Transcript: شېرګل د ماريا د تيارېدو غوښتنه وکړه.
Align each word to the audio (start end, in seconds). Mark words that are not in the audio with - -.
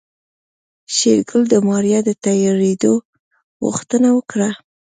شېرګل 0.95 1.41
د 1.51 1.55
ماريا 1.67 1.99
د 2.07 2.09
تيارېدو 2.25 2.93
غوښتنه 3.65 4.09
وکړه. 4.17 4.49